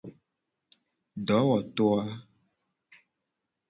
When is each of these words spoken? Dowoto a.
Dowoto 1.27 1.87
a. 1.99 2.03